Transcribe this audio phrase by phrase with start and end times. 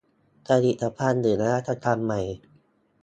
[0.47, 2.21] ผลิตภัณฑ์หรือนวัตกรรมใหม่